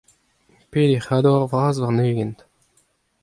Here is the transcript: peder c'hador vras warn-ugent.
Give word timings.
peder 0.71 1.01
c'hador 1.05 1.41
vras 1.51 1.77
warn-ugent. 1.81 2.39